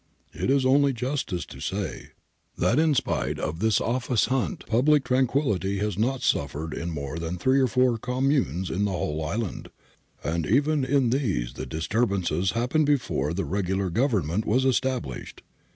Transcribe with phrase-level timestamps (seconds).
[0.43, 2.13] It is only justice to say
[2.57, 7.37] that m spite of this office hunt public tranquillity has not suffered in more than
[7.37, 9.69] three or four communes in the whole island,
[10.23, 15.43] and even in these the disturbances happened before the regular Government was established.